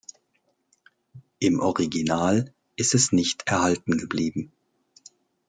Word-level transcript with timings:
Im 1.37 1.59
Original 1.59 2.51
ist 2.75 2.95
es 2.95 3.11
nicht 3.11 3.45
erhalten 3.45 3.99
geblieben. 3.99 4.51